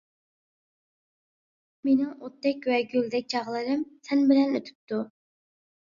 [1.89, 5.03] مېنىڭ ئوتتەك ۋە گۈلدەك چاغلىرىم سەن بىلەن ئۆتۈپتۇ.